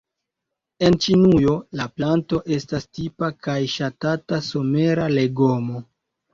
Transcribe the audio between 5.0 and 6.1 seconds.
legomo.